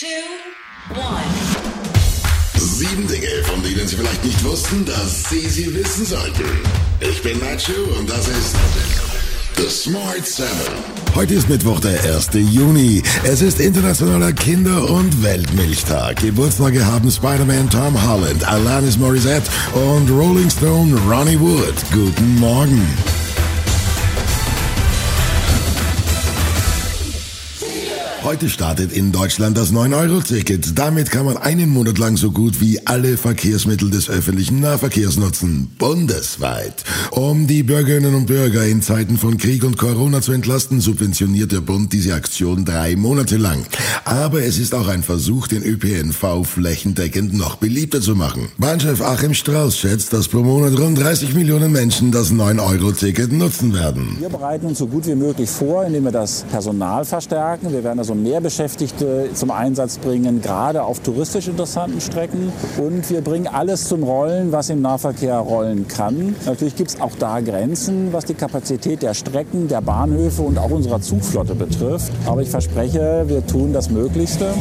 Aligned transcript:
two, 0.00 0.06
one. 0.98 1.22
Sieben 2.56 3.06
Dinge, 3.06 3.44
von 3.44 3.62
denen 3.62 3.86
Sie 3.86 3.96
vielleicht 3.96 4.24
nicht 4.24 4.42
wussten, 4.42 4.82
dass 4.86 5.28
Sie 5.28 5.46
sie 5.46 5.74
wissen 5.74 6.06
sollten. 6.06 6.44
Ich 7.00 7.22
bin 7.22 7.38
Nacho 7.38 7.72
und 7.98 8.08
das 8.08 8.26
ist 8.28 8.56
The 9.58 9.68
Smart 9.68 10.26
Seven. 10.26 10.48
Heute 11.14 11.34
ist 11.34 11.50
Mittwoch, 11.50 11.80
der 11.80 12.02
1. 12.14 12.30
Juni. 12.32 13.02
Es 13.24 13.42
ist 13.42 13.60
internationaler 13.60 14.32
Kinder- 14.32 14.88
und 14.88 15.22
Weltmilchtag. 15.22 16.16
Geburtstage 16.16 16.86
haben 16.86 17.10
Spider-Man 17.10 17.68
Tom 17.68 17.94
Holland, 18.08 18.42
Alanis 18.48 18.96
Morissette 18.96 19.50
und 19.74 20.08
Rolling 20.08 20.48
Stone 20.48 20.98
Ronnie 21.10 21.38
Wood. 21.38 21.74
Guten 21.92 22.36
Morgen. 22.36 23.19
Heute 28.30 28.48
startet 28.48 28.92
in 28.92 29.10
Deutschland 29.10 29.56
das 29.56 29.72
9-Euro-Ticket. 29.72 30.78
Damit 30.78 31.10
kann 31.10 31.24
man 31.24 31.36
einen 31.36 31.68
Monat 31.68 31.98
lang 31.98 32.16
so 32.16 32.30
gut 32.30 32.60
wie 32.60 32.78
alle 32.86 33.16
Verkehrsmittel 33.16 33.90
des 33.90 34.08
öffentlichen 34.08 34.60
Nahverkehrs 34.60 35.16
nutzen. 35.16 35.68
Bundesweit. 35.78 36.84
Um 37.10 37.48
die 37.48 37.64
Bürgerinnen 37.64 38.14
und 38.14 38.26
Bürger 38.26 38.64
in 38.64 38.82
Zeiten 38.82 39.18
von 39.18 39.36
Krieg 39.36 39.64
und 39.64 39.78
Corona 39.78 40.22
zu 40.22 40.30
entlasten, 40.30 40.80
subventioniert 40.80 41.50
der 41.50 41.60
Bund 41.60 41.92
diese 41.92 42.14
Aktion 42.14 42.64
drei 42.64 42.94
Monate 42.94 43.36
lang. 43.36 43.66
Aber 44.04 44.44
es 44.44 44.60
ist 44.60 44.76
auch 44.76 44.86
ein 44.86 45.02
Versuch, 45.02 45.48
den 45.48 45.64
ÖPNV 45.64 46.44
flächendeckend 46.44 47.34
noch 47.34 47.56
beliebter 47.56 48.00
zu 48.00 48.14
machen. 48.14 48.46
Bahnchef 48.58 49.00
Achim 49.00 49.34
Strauß 49.34 49.76
schätzt, 49.76 50.12
dass 50.12 50.28
pro 50.28 50.44
Monat 50.44 50.78
rund 50.78 50.96
30 51.00 51.34
Millionen 51.34 51.72
Menschen 51.72 52.12
das 52.12 52.32
9-Euro-Ticket 52.32 53.32
nutzen 53.32 53.74
werden. 53.74 54.18
Wir 54.20 54.28
bereiten 54.28 54.66
uns 54.66 54.78
so 54.78 54.86
gut 54.86 55.08
wie 55.08 55.16
möglich 55.16 55.50
vor, 55.50 55.84
indem 55.84 56.04
wir 56.04 56.12
das 56.12 56.44
Personal 56.48 57.04
verstärken. 57.04 57.72
Wir 57.72 57.82
werden 57.82 57.98
also 57.98 58.19
mehr 58.22 58.40
Beschäftigte 58.40 59.30
zum 59.34 59.50
Einsatz 59.50 59.98
bringen, 59.98 60.40
gerade 60.42 60.82
auf 60.82 61.00
touristisch 61.00 61.48
interessanten 61.48 62.00
Strecken. 62.00 62.52
Und 62.78 63.08
wir 63.10 63.20
bringen 63.20 63.46
alles 63.46 63.84
zum 63.88 64.02
Rollen, 64.02 64.52
was 64.52 64.70
im 64.70 64.82
Nahverkehr 64.82 65.38
rollen 65.38 65.88
kann. 65.88 66.34
Natürlich 66.46 66.76
gibt 66.76 66.90
es 66.90 67.00
auch 67.00 67.12
da 67.18 67.40
Grenzen, 67.40 68.12
was 68.12 68.24
die 68.24 68.34
Kapazität 68.34 69.02
der 69.02 69.14
Strecken, 69.14 69.68
der 69.68 69.80
Bahnhöfe 69.80 70.42
und 70.42 70.58
auch 70.58 70.70
unserer 70.70 71.00
Zugflotte 71.00 71.54
betrifft. 71.54 72.12
Aber 72.26 72.42
ich 72.42 72.50
verspreche, 72.50 73.24
wir 73.26 73.46
tun 73.46 73.72
das 73.72 73.90
Möglichste. 73.90 74.54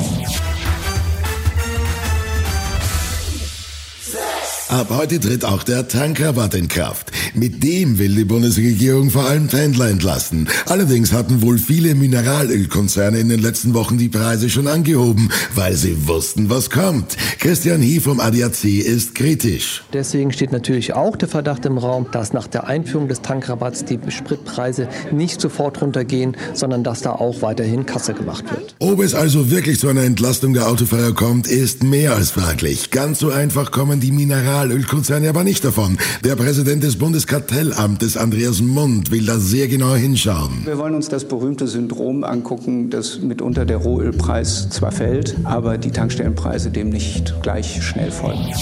Ab 4.70 4.88
heute 4.92 5.20
tritt 5.20 5.46
auch 5.46 5.64
der 5.64 5.88
Tankrabatt 5.88 6.54
in 6.54 6.68
Kraft. 6.68 7.12
Mit 7.34 7.64
dem 7.64 8.00
will 8.00 8.16
die 8.16 8.26
Bundesregierung 8.26 9.10
vor 9.10 9.26
allem 9.26 9.48
Pendler 9.48 9.90
entlasten. 9.90 10.48
Allerdings 10.66 11.14
hatten 11.14 11.42
wohl 11.42 11.58
viele 11.58 11.96
Mineralölkonzerne 11.96 13.20
in 13.20 13.30
den 13.30 13.42
letzten 13.42 13.74
Wochen 13.74 13.98
die 13.98 14.10
Preise 14.10 14.50
schon 14.50 14.68
angehoben, 14.68 15.30
weil 15.54 15.76
sie 15.76 16.08
wussten, 16.08 16.50
was 16.50 16.70
kommt. 16.70 17.18
Christian 17.40 17.82
Hie 17.82 18.00
vom 18.00 18.20
ADAC 18.20 18.64
ist 18.66 19.16
kritisch. 19.16 19.84
Deswegen 19.94 20.32
steht 20.32 20.52
natürlich 20.52 20.94
auch 20.94 21.16
der 21.16 21.28
Verdacht 21.28 21.66
im 21.66 21.78
Raum, 21.78 22.08
dass 22.12 22.34
nach 22.34 22.48
der 22.48 22.68
Einführung 22.68 23.08
des 23.08 23.22
Tankrabatts 23.22 23.86
die 23.86 24.00
Spritpreise 24.10 24.88
nicht 25.12 25.40
sofort 25.42 25.82
runtergehen, 25.82 26.36
sondern 26.54 26.84
dass 26.84 27.02
da 27.02 27.12
auch 27.12 27.42
weiterhin 27.42 27.86
Kasse 27.86 28.14
gemacht 28.14 28.46
wird. 28.52 28.76
Ob 28.80 29.02
es 29.02 29.14
also 29.14 29.52
wirklich 29.52 29.80
zu 29.80 29.88
einer 29.88 30.04
Entlastung 30.04 30.54
der 30.54 30.68
Autofahrer 30.68 31.14
kommt, 31.14 31.48
ist 31.48 31.84
mehr 31.84 32.16
als 32.16 32.32
fraglich. 32.32 32.92
Ganz 32.92 33.20
so 33.20 33.30
einfach 33.30 33.72
kommen 33.72 34.00
die 34.00 34.12
Mineralölkonzerne 34.12 35.30
aber 35.30 35.44
nicht 35.44 35.64
davon. 35.64 35.98
Der 36.24 36.36
Präsident 36.36 36.84
des 36.84 36.98
Bundeskartellamtes, 37.20 38.16
Andreas 38.16 38.62
Mund, 38.62 39.12
will 39.12 39.26
da 39.26 39.40
sehr 39.40 39.68
genau 39.68 39.94
hinschauen. 39.94 40.62
Wir 40.64 40.78
wollen 40.78 40.96
uns 40.96 41.10
das 41.10 41.26
berühmte 41.26 41.68
Syndrom 41.68 42.24
angucken, 42.24 42.90
dass 42.90 43.20
mitunter 43.20 43.66
der 43.66 43.76
Rohölpreis 43.76 44.70
zwar 44.70 44.94
fällt, 44.94 45.36
aber 45.44 45.78
die 45.78 45.92
Tankstellenpreise 45.92 46.72
dem 46.72 46.88
nicht 46.88 47.36
gleich 47.42 47.84
schnell 47.84 48.10
folgen. 48.10 48.54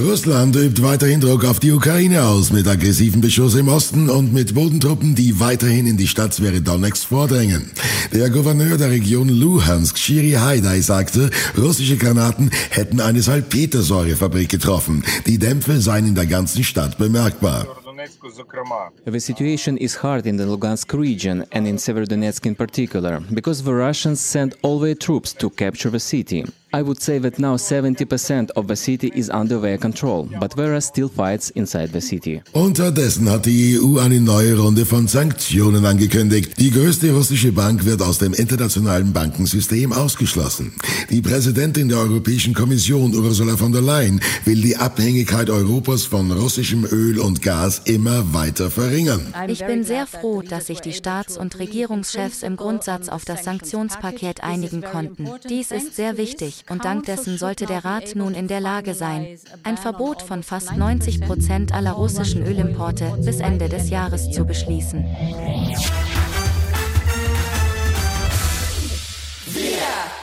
Russland 0.00 0.54
übt 0.54 0.80
weiterhin 0.80 1.20
Druck 1.20 1.44
auf 1.44 1.58
die 1.58 1.72
Ukraine 1.72 2.22
aus 2.22 2.52
mit 2.52 2.68
aggressiven 2.68 3.20
Beschuss 3.20 3.56
im 3.56 3.66
Osten 3.66 4.08
und 4.08 4.32
mit 4.32 4.54
Bodentruppen, 4.54 5.16
die 5.16 5.40
weiterhin 5.40 5.88
in 5.88 5.96
die 5.96 6.06
Stadt 6.06 6.32
Sverodonetsk 6.32 7.08
vordrängen. 7.08 7.72
Der 8.12 8.30
Gouverneur 8.30 8.78
der 8.78 8.90
Region 8.90 9.28
Luhansk, 9.28 9.98
Shiri 9.98 10.32
Haidai, 10.32 10.80
sagte, 10.82 11.30
russische 11.56 11.96
Granaten 11.96 12.50
hätten 12.70 13.00
eine 13.00 13.22
Salpetersäurefabrik 13.22 14.48
getroffen. 14.48 15.04
Die 15.26 15.38
Dämpfe 15.38 15.80
seien 15.80 16.06
in 16.06 16.14
der 16.14 16.26
ganzen 16.26 16.62
Stadt 16.62 16.96
bemerkbar. 16.96 17.66
The 19.04 19.20
situation 19.20 19.76
is 19.76 20.00
hard 20.00 20.26
in 20.26 20.38
the 20.38 20.44
Lugansk 20.44 20.94
region 20.94 21.44
and 21.52 21.66
in 21.66 21.76
Severodonetsk 21.76 22.46
in 22.46 22.54
particular, 22.54 23.20
because 23.30 23.64
the 23.64 23.72
Russians 23.72 24.20
sent 24.20 24.56
all 24.62 24.78
their 24.78 24.96
troops 24.96 25.34
to 25.34 25.50
capture 25.50 25.90
the 25.90 25.98
city. 25.98 26.44
I 26.70 26.82
would 26.82 27.00
say 27.00 27.18
that 27.20 27.38
now 27.38 27.56
70% 27.56 28.50
of 28.50 28.66
the 28.68 28.76
city 28.76 29.10
is 29.14 29.30
under 29.30 29.58
their 29.58 29.78
control, 29.78 30.28
but 30.38 30.54
there 30.54 30.74
are 30.74 30.82
still 30.82 31.08
fights 31.08 31.48
inside 31.50 31.92
the 31.92 32.00
city. 32.02 32.42
Unterdessen 32.52 33.30
hat 33.30 33.46
die 33.46 33.78
EU 33.78 33.98
eine 33.98 34.20
neue 34.20 34.58
Runde 34.58 34.84
von 34.84 35.08
Sanktionen 35.08 35.86
angekündigt. 35.86 36.58
Die 36.58 36.70
größte 36.70 37.10
russische 37.12 37.52
Bank 37.52 37.86
wird 37.86 38.02
aus 38.02 38.18
dem 38.18 38.34
internationalen 38.34 39.14
Bankensystem 39.14 39.94
ausgeschlossen. 39.94 40.74
Die 41.08 41.22
Präsidentin 41.22 41.88
der 41.88 41.98
Europäischen 41.98 42.52
Kommission, 42.52 43.14
Ursula 43.14 43.56
von 43.56 43.72
der 43.72 43.80
Leyen, 43.80 44.20
will 44.44 44.60
die 44.60 44.76
Abhängigkeit 44.76 45.48
Europas 45.48 46.04
von 46.04 46.30
russischem 46.30 46.84
Öl 46.84 47.18
und 47.18 47.40
Gas 47.40 47.80
immer 47.86 48.34
weiter 48.34 48.70
verringern. 48.70 49.32
Ich 49.46 49.64
bin 49.64 49.84
sehr 49.84 50.06
froh, 50.06 50.42
dass 50.42 50.66
sich 50.66 50.80
die 50.80 50.92
Staats- 50.92 51.38
und 51.38 51.58
Regierungschefs 51.58 52.42
im 52.42 52.56
Grundsatz 52.56 53.08
auf 53.08 53.24
das 53.24 53.44
Sanktionspaket 53.44 54.42
einigen 54.42 54.82
konnten. 54.82 55.30
Dies 55.48 55.70
ist 55.70 55.96
sehr 55.96 56.18
wichtig 56.18 56.57
und 56.68 56.84
dank 56.84 57.06
dessen 57.06 57.38
sollte 57.38 57.66
der 57.66 57.84
Rat 57.84 58.14
nun 58.14 58.34
in 58.34 58.48
der 58.48 58.60
Lage 58.60 58.94
sein, 58.94 59.38
ein 59.62 59.76
Verbot 59.76 60.22
von 60.22 60.42
fast 60.42 60.76
90 60.76 61.20
Prozent 61.20 61.72
aller 61.72 61.92
russischen 61.92 62.46
Ölimporte 62.46 63.18
bis 63.24 63.40
Ende 63.40 63.68
des 63.68 63.90
Jahres 63.90 64.30
zu 64.30 64.44
beschließen. 64.44 65.04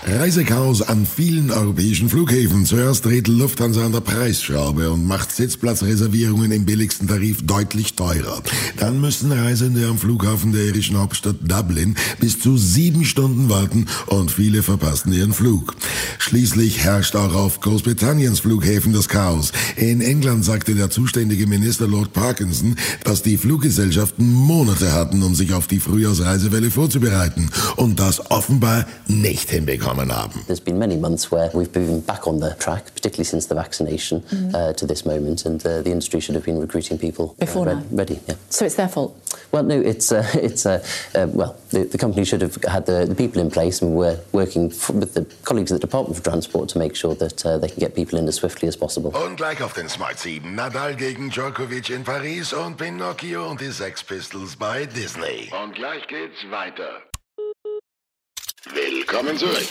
Reisechaos 0.08 0.84
an 0.84 1.06
vielen 1.06 1.50
europäischen 1.50 2.10
Flughäfen. 2.10 2.66
Zuerst 2.66 3.06
dreht 3.06 3.28
Lufthansa 3.28 3.86
an 3.86 3.92
der 3.92 4.02
Preisschraube 4.02 4.92
und 4.92 5.06
macht 5.08 5.32
Sitzplatzreservierungen 5.32 6.52
im 6.52 6.66
billigsten 6.66 7.08
Tarif 7.08 7.46
deutlich 7.46 7.96
teurer. 7.96 8.44
Dann 8.78 9.02
müssen 9.02 9.32
Reisende 9.32 9.88
am 9.88 9.98
Flughafen 9.98 10.52
der 10.52 10.66
irischen 10.66 10.98
Hauptstadt 10.98 11.38
Dublin 11.42 11.96
bis 12.20 12.40
zu 12.40 12.56
sieben 12.56 13.04
Stunden 13.04 13.50
warten 13.50 13.88
und 14.06 14.32
viele 14.32 14.62
verpassen 14.62 15.12
ihren 15.12 15.34
Flug. 15.34 15.76
Schließlich 16.20 16.84
herrscht 16.84 17.16
auch 17.16 17.34
auf 17.34 17.60
Großbritanniens 17.62 18.40
Flughäfen 18.40 18.94
das 18.94 19.10
Chaos. 19.10 19.54
In 19.76 20.02
England 20.02 20.46
sagte 20.46 20.76
der 20.76 20.92
zuständige 20.92 21.48
Minister 21.48 21.88
Lord 21.88 22.14
Parkinson, 22.14 22.76
dass 23.04 23.24
die 23.24 23.38
Fluggesellschaften 23.38 24.32
Monate 24.32 24.94
hatten, 24.94 25.24
um 25.24 25.34
sich 25.34 25.54
auf 25.54 25.66
die 25.66 25.80
Frühjahrsreisewelle 25.80 26.70
vorzubereiten 26.70 27.50
und 27.76 28.00
das 28.00 28.30
offenbar 28.30 28.86
nicht 29.22 29.50
hinbekommen 29.50 30.12
haben. 30.16 30.44
There's 30.48 30.60
been 30.64 30.78
many 30.78 30.98
months 30.98 31.32
where 31.32 31.50
we've 31.54 31.72
been 31.72 32.02
back 32.02 32.28
on 32.28 32.40
the 32.40 32.56
track, 32.60 32.86
particularly 32.94 33.26
since 33.26 33.48
the 33.48 33.56
vaccination 33.56 34.24
uh, 34.54 34.74
to 34.74 34.86
this 34.86 35.06
moment, 35.06 35.46
and 35.46 35.66
uh, 35.66 35.82
the 35.82 35.92
industry 35.92 36.20
should 36.22 36.36
have 36.36 36.46
been 36.46 36.60
recruiting 36.60 36.98
people 36.98 37.36
uh, 37.40 37.46
Before 37.46 37.66
re- 37.66 37.74
now. 37.76 37.84
ready. 37.92 38.20
Yeah. 38.28 38.36
So 38.50 38.66
it's 38.66 38.76
their 38.76 38.88
fault. 38.90 39.14
Well, 39.52 39.64
no, 39.64 39.80
it's 39.80 40.12
uh, 40.12 40.24
it's 40.36 40.66
uh, 40.66 40.84
uh, 41.16 41.28
well, 41.34 41.56
the, 41.72 41.84
the 41.86 41.98
company 41.98 42.26
should 42.26 42.42
have 42.42 42.58
had 42.68 42.86
the, 42.86 43.06
the 43.06 43.16
people 43.16 43.42
in 43.42 43.50
place, 43.50 43.82
and 43.82 43.96
we're 43.96 44.20
working 44.32 44.72
f- 44.72 44.90
with 44.92 45.14
the 45.14 45.26
colleagues 45.44 45.72
at 45.72 45.80
the 45.82 45.88
Department 45.88 46.18
of 46.18 46.24
Transport 46.24 46.70
to 46.70 46.80
make 46.80 46.96
sure 46.96 47.16
that 47.16 47.46
uh, 47.46 47.58
they 47.58 47.68
can 47.70 47.80
get 47.80 47.96
people 47.96 48.20
in 48.20 48.28
as 48.28 48.36
swiftly 48.36 48.68
as 48.68 48.76
possible. 48.78 49.12
Und 49.12 49.38
gleich 49.38 49.62
auf 49.62 49.74
den 49.74 49.88
Smart 49.90 50.20
7. 50.20 50.56
Nadal 50.56 50.96
gegen 50.96 51.30
Djokovic 51.30 51.90
in 51.90 52.04
Paris 52.04 52.54
und 52.54 52.78
Pinocchio 52.78 53.50
und 53.50 53.62
die 53.62 53.72
Sex 53.72 54.04
Pistols 54.04 54.56
bei 54.56 54.86
Disney. 54.86 55.50
Und 55.64 55.74
gleich 55.76 56.06
geht's 56.08 56.40
weiter. 56.52 57.02
Willkommen 59.16 59.38
zurück. 59.38 59.66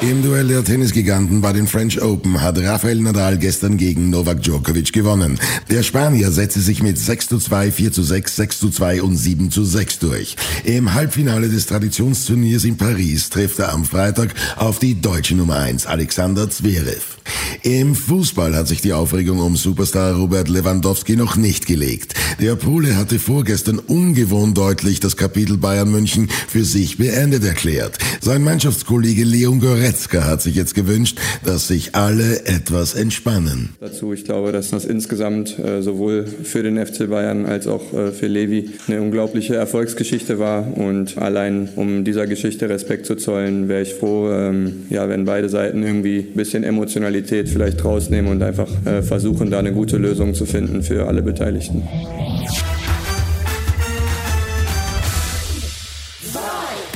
Im 0.00 0.22
Duell 0.22 0.48
der 0.48 0.64
Tennisgiganten 0.64 1.42
bei 1.42 1.52
den 1.52 1.66
French 1.66 2.00
Open 2.00 2.40
hat 2.40 2.58
Rafael 2.58 2.98
Nadal 3.02 3.36
gestern 3.36 3.76
gegen 3.76 4.08
Novak 4.08 4.42
Djokovic 4.42 4.90
gewonnen. 4.90 5.38
Der 5.68 5.82
Spanier 5.82 6.32
setzte 6.32 6.60
sich 6.60 6.82
mit 6.82 6.96
6 6.96 7.28
zu 7.28 7.38
2, 7.38 7.72
4 7.72 7.92
zu 7.92 8.02
6, 8.04 8.36
6 8.36 8.58
zu 8.58 8.70
2 8.70 9.02
und 9.02 9.16
7 9.16 9.50
zu 9.50 9.64
6 9.64 9.98
durch. 9.98 10.36
Im 10.64 10.94
Halbfinale 10.94 11.50
des 11.50 11.66
Traditionsturniers 11.66 12.64
in 12.64 12.78
Paris 12.78 13.28
trifft 13.28 13.58
er 13.58 13.74
am 13.74 13.84
Freitag 13.84 14.34
auf 14.56 14.78
die 14.78 14.98
deutsche 14.98 15.34
Nummer 15.34 15.56
1 15.56 15.84
Alexander 15.84 16.48
Zverev. 16.48 17.18
Im 17.62 17.94
Fußball 17.94 18.54
hat 18.54 18.68
sich 18.68 18.80
die 18.80 18.92
Aufregung 18.92 19.40
um 19.40 19.56
Superstar 19.56 20.14
Robert 20.14 20.48
Lewandowski 20.48 21.16
noch 21.16 21.36
nicht 21.36 21.66
gelegt. 21.66 22.14
Der 22.40 22.54
Pole 22.54 22.96
hatte 22.96 23.18
vorgestern 23.18 23.80
ungewohnt 23.80 24.56
deutlich 24.56 25.00
das 25.00 25.16
Kapitel 25.16 25.56
Bayern 25.56 25.90
München 25.90 26.28
für 26.46 26.62
sich 26.62 26.96
beendet 26.96 27.44
erklärt. 27.44 27.98
Sein 28.20 28.44
Mannschaftskollege 28.44 29.24
Leon 29.24 29.58
Goretzka 29.58 30.24
hat 30.24 30.40
sich 30.40 30.54
jetzt 30.54 30.76
gewünscht, 30.76 31.18
dass 31.44 31.66
sich 31.66 31.96
alle 31.96 32.46
etwas 32.46 32.94
entspannen. 32.94 33.70
Dazu, 33.80 34.12
ich 34.12 34.22
glaube, 34.22 34.52
dass 34.52 34.70
das 34.70 34.84
insgesamt 34.84 35.58
äh, 35.58 35.82
sowohl 35.82 36.26
für 36.26 36.62
den 36.62 36.76
FC 36.78 37.10
Bayern 37.10 37.44
als 37.44 37.66
auch 37.66 37.92
äh, 37.92 38.12
für 38.12 38.28
Levi 38.28 38.70
eine 38.86 39.02
unglaubliche 39.02 39.56
Erfolgsgeschichte 39.56 40.38
war 40.38 40.78
und 40.78 41.18
allein 41.18 41.68
um 41.74 42.04
dieser 42.04 42.28
Geschichte 42.28 42.68
Respekt 42.68 43.06
zu 43.06 43.16
zollen, 43.16 43.68
wäre 43.68 43.82
ich 43.82 43.94
froh, 43.94 44.30
ähm, 44.30 44.86
ja, 44.90 45.08
wenn 45.08 45.24
beide 45.24 45.48
Seiten 45.48 45.82
irgendwie 45.82 46.18
ein 46.18 46.36
bisschen 46.36 46.62
Emotionalität 46.62 47.48
vielleicht 47.48 47.84
rausnehmen 47.84 48.30
und 48.30 48.44
einfach 48.44 48.68
äh, 48.84 49.02
versuchen, 49.02 49.50
da 49.50 49.58
eine 49.58 49.72
gute 49.72 49.96
Lösung 49.96 50.34
zu 50.34 50.46
finden 50.46 50.84
für 50.84 51.08
alle 51.08 51.22
Beteiligten. 51.22 51.82
Yeah. 52.28 52.77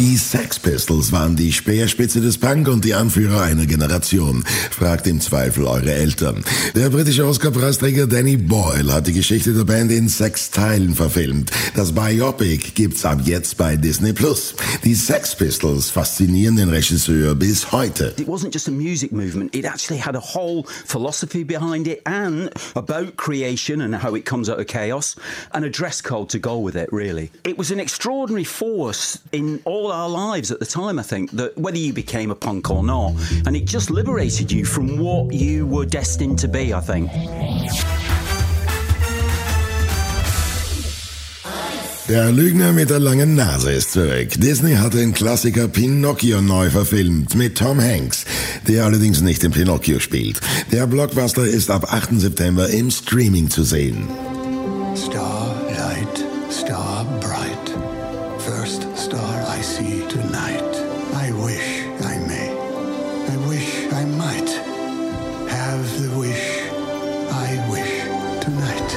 Die 0.03 0.17
Sex 0.17 0.59
Pistols 0.59 1.13
waren 1.13 1.37
die 1.37 1.53
Speerspitze 1.53 2.21
des 2.21 2.37
Punk 2.37 2.67
und 2.67 2.85
die 2.85 2.93
Anführer 2.93 3.43
einer 3.43 3.67
Generation. 3.67 4.45
Fragt 4.73 5.07
im 5.07 5.21
Zweifel 5.21 5.65
eure 5.65 5.93
Eltern. 5.93 6.43
Der 6.75 6.91
britische 6.91 7.25
Oscar-Preisträger 7.25 8.09
Danny 8.09 8.37
Boyle 8.37 8.93
hat 8.93 9.07
die 9.07 9.13
Geschichte 9.13 9.55
der 9.55 9.63
Band 9.63 9.93
in 9.93 10.09
sechs 10.09 10.51
Teilen 10.51 10.97
verfilmt. 10.97 11.53
Das 11.77 11.93
Biopic 11.93 12.73
gibt's 12.75 13.05
ab 13.05 13.21
jetzt 13.25 13.57
bei 13.57 13.77
Disney 13.77 14.13
Plus. 14.13 14.57
Die 14.83 14.97
Sex 14.97 15.37
Pistols 15.37 15.89
faszinieren 15.91 16.57
den 16.57 16.71
Regisseur 16.71 17.37
bis 17.37 17.71
heute. 17.71 18.13
It 18.19 18.27
wasn't 18.27 18.53
just 18.53 18.67
a 18.67 18.73
music 18.73 19.13
movement, 19.13 19.55
it 19.55 19.65
actually 19.65 20.03
had 20.03 20.17
a 20.17 20.35
whole 20.35 20.65
philosophy 20.85 21.45
behind 21.45 21.87
it 21.87 22.01
and 22.07 22.51
about 22.75 23.17
creation 23.17 23.81
and 23.81 24.03
how 24.03 24.17
it 24.17 24.25
comes 24.25 24.49
out 24.49 24.59
of 24.59 24.67
chaos 24.67 25.15
and 25.53 25.65
a 25.65 25.71
dress 25.71 26.03
code 26.03 26.29
to 26.29 26.41
go 26.41 26.59
with 26.59 26.75
it, 26.75 26.89
really. 26.91 27.31
It 27.45 27.57
was 27.57 27.71
an 27.71 27.79
extraordinary 27.79 28.43
force 28.43 29.21
in 29.31 29.61
all 29.65 29.92
our 29.93 30.09
lives 30.09 30.51
at 30.51 30.59
the 30.59 30.67
time, 30.67 30.99
I 30.99 31.03
think, 31.03 31.31
that 31.33 31.57
whether 31.57 31.79
you 31.79 31.93
became 31.93 32.31
a 32.31 32.35
punk 32.35 32.71
or 32.71 32.83
not, 32.83 33.13
and 33.47 33.57
it 33.57 33.67
just 33.67 33.91
liberated 33.91 34.51
you 34.51 34.65
from 34.65 34.99
what 34.99 35.33
you 35.33 35.67
were 35.67 35.87
destined 35.87 36.39
to 36.41 36.49
be, 36.49 36.75
I 36.75 36.81
think. 36.81 37.11
Der 42.09 42.31
Lügner 42.31 42.73
mit 42.73 42.91
der 42.91 42.99
langen 42.99 43.37
Nase 43.37 43.73
ist 43.73 43.93
zurück. 43.93 44.29
Disney 44.37 44.75
hat 44.75 44.93
den 44.93 45.15
Klassiker 45.15 45.69
Pinocchio 45.69 46.43
neu 46.43 46.69
verfilmt 46.69 47.35
mit 47.37 47.57
Tom 47.57 47.81
Hanks, 47.81 48.25
der 48.69 48.85
allerdings 48.85 49.23
nicht 49.23 49.43
in 49.45 49.53
er 49.53 49.55
Pinocchio 49.55 49.99
spielt. 49.99 50.41
Der 50.73 50.81
er 50.81 50.87
Blockbuster 50.89 51.47
ist 51.47 51.71
ab 51.71 51.91
8. 51.91 52.21
September 52.21 52.69
im 52.69 52.91
Streaming 52.91 53.49
zu 53.49 53.63
sehen. 53.63 54.09
Starlight, 54.95 56.25
star 56.51 57.07
bright, 57.21 57.73
first 58.47 58.83
star 58.97 59.35
I 59.47 59.61
see 59.61 60.03
tonight. 60.09 60.75
I 61.15 61.31
wish 61.45 61.69
I 62.13 62.19
may, 62.27 62.51
I 63.35 63.37
wish 63.47 63.71
I 63.93 64.05
might 64.23 64.51
have 65.57 65.85
the 66.01 66.11
wish 66.19 66.47
I 67.31 67.51
wish 67.71 67.95
tonight. 68.43 68.91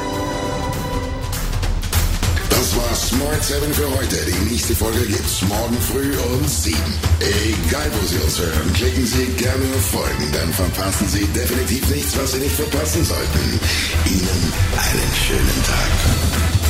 Das 2.49 2.75
war 2.75 2.95
Smart 2.95 3.43
7 3.43 3.73
für 3.73 3.89
heute. 3.97 4.17
Die 4.25 4.51
nächste 4.51 4.75
Folge 4.75 5.05
gibt's 5.05 5.41
morgen 5.43 5.77
früh 5.91 6.11
um 6.33 6.47
7. 6.47 6.77
Egal 7.19 7.89
wo 7.93 8.07
Sie 8.07 8.17
uns 8.17 8.39
hören, 8.39 8.73
klicken 8.73 9.05
Sie 9.05 9.27
gerne 9.37 9.65
auf 9.75 9.85
Folgen, 9.91 10.31
dann 10.33 10.51
verpassen 10.53 11.07
Sie 11.07 11.25
definitiv 11.27 11.87
nichts, 11.89 12.17
was 12.17 12.31
Sie 12.31 12.39
nicht 12.39 12.55
verpassen 12.55 13.05
sollten. 13.05 13.59
Ihnen 14.05 14.53
einen 14.73 15.11
schönen 15.23 15.63
Tag. 15.69 16.64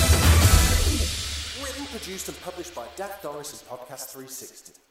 Produced 2.05 2.27
and 2.27 2.41
published 2.41 2.75
by 2.75 2.85
Dak 2.95 3.23
Doris 3.23 3.51
and 3.51 3.67
Podcast 3.67 4.11
360. 4.11 4.84